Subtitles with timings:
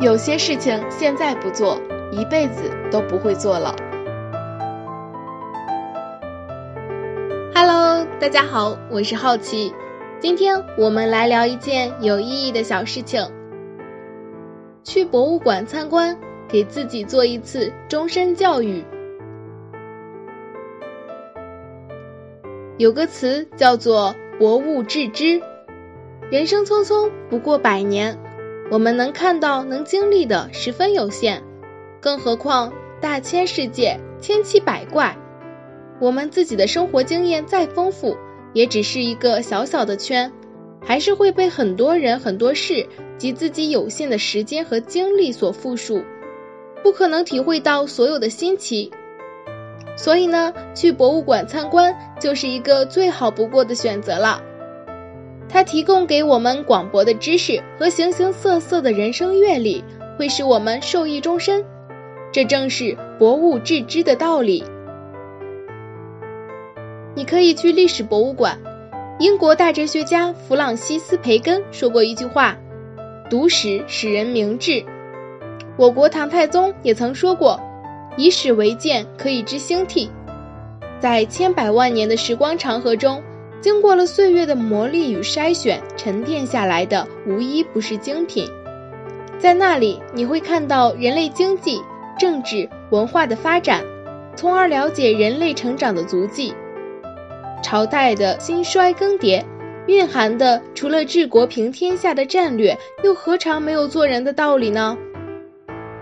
[0.00, 1.78] 有些事情现在不做，
[2.10, 3.76] 一辈子都不会做了。
[7.54, 9.74] Hello，大家好，我是好奇，
[10.18, 13.30] 今天我们来聊一件有意义的小事情。
[14.84, 18.82] 去博物馆参观，给自己做一次终身教育。
[22.78, 25.42] 有个词叫做“博物致知”，
[26.32, 28.18] 人生匆匆不过百年。
[28.70, 31.42] 我们能看到、能经历的十分有限，
[32.00, 35.18] 更何况大千世界千奇百怪，
[36.00, 38.16] 我们自己的生活经验再丰富，
[38.52, 40.32] 也只是一个小小的圈，
[40.80, 42.86] 还是会被很多人、很多事
[43.18, 46.04] 及自己有限的时间和精力所缚束，
[46.84, 48.92] 不可能体会到所有的新奇。
[49.96, 54.44] 所以呢，去博物馆参观就是一个最好不过的选择了。
[55.52, 59.82] 它提供给我们广博的知识和形形色色的人生阅历，
[60.16, 61.64] 会使我们受益终身。
[62.32, 64.64] 这正是博物致知的道理。
[67.16, 68.56] 你可以去历史博物馆。
[69.18, 72.56] 英国大哲学家弗朗西斯·培根说过一句话
[73.28, 74.82] ：“读史使人明智。”
[75.76, 77.60] 我国唐太宗也曾说过
[78.16, 80.08] ：“以史为鉴，可以知兴替。”
[81.00, 83.22] 在千百万年的时光长河中。
[83.60, 88.48] 经过了岁月的磨砺与筛选，沉淀下来的无一不是精品。
[89.38, 91.80] 在那里，你会看到人类经济、
[92.18, 93.84] 政治、文化的发展，
[94.34, 96.54] 从而了解人类成长的足迹。
[97.62, 99.44] 朝代的兴衰更迭，
[99.86, 104.96] 蕴含的除了治国平天下的战略，又何尝没有做人的道理呢？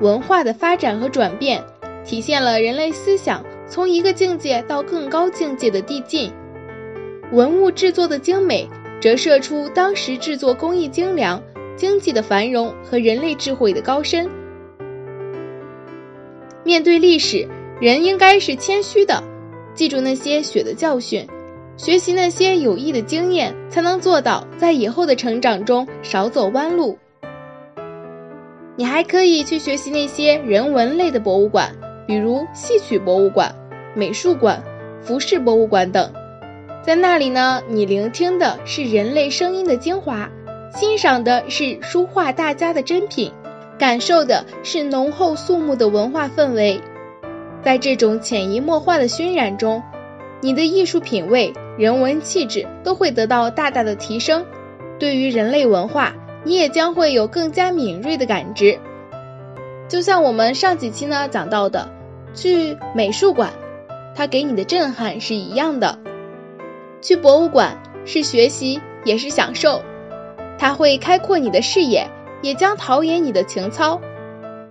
[0.01, 1.65] 文化的发展和转变，
[2.05, 6.33] 体现了人类思想从一个境界到更高境界的递进。
[7.31, 8.67] 文物制作的精美，
[9.01, 11.43] 折射出当时制作工艺精良、
[11.77, 14.31] 经济的繁荣和人类智慧的高深。
[16.65, 17.47] 面对历史，
[17.81, 19.23] 人应该是谦虚的，
[19.75, 21.27] 记住那些血的教训，
[21.77, 26.99] 学习那些有益的经验，才能做到在以后的成长中少走弯路。
[28.77, 33.55] 你还可以去学习那些人文类的博物馆，比如戏曲博物馆、
[33.95, 34.63] 美术馆、
[35.03, 36.11] 服饰博物馆等。
[36.89, 40.31] 在那里呢，你聆听的是人类声音的精华，
[40.75, 43.31] 欣赏的是书画大家的珍品，
[43.79, 46.81] 感受的是浓厚肃穆的文化氛围。
[47.63, 49.83] 在这种潜移默化的熏染中，
[50.41, 54.47] 你的艺术品味、人文气质都会得到大大的提升。
[54.99, 58.79] 对于人类文化，你也将会有更加敏锐的感知。
[59.89, 61.91] 就像我们上几期呢讲到的，
[62.33, 63.53] 去美术馆，
[64.15, 65.99] 它给你的震撼是一样的。
[67.01, 69.83] 去博物馆是学习，也是享受，
[70.59, 72.09] 它会开阔你的视野，
[72.43, 74.01] 也将陶冶你的情操。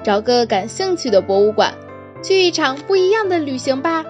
[0.04, 1.74] 找个感兴趣的博物馆，
[2.24, 4.06] 去一场不一样的旅行吧。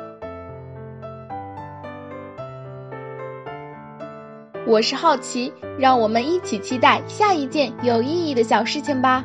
[4.65, 9.23] 我是好奇，让我们一起期待下一件有意义的小事情吧。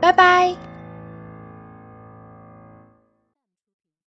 [0.00, 0.54] 拜拜。